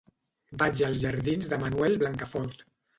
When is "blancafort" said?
2.05-2.71